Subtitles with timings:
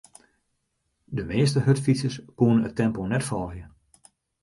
[1.17, 3.65] De measte hurdfytsers koene it tempo net folgje.